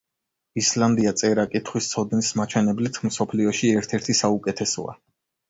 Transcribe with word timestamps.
ისლანდია 0.61 1.11
წერა-კითხვის 1.21 1.89
ცოდნის 1.91 2.31
მაჩვენებლით 2.41 2.99
მსოფლიოში 3.11 3.71
ერთ-ერთი 3.83 4.19
საუკეთესოა. 4.23 4.99